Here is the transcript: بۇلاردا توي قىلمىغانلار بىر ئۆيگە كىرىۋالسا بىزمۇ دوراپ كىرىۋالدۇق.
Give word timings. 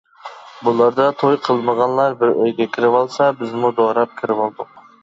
بۇلاردا 0.67 1.05
توي 1.19 1.37
قىلمىغانلار 1.49 2.17
بىر 2.25 2.35
ئۆيگە 2.35 2.69
كىرىۋالسا 2.79 3.31
بىزمۇ 3.45 3.77
دوراپ 3.83 4.23
كىرىۋالدۇق. 4.25 4.79